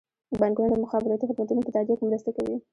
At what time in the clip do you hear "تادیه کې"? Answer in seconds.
1.75-2.05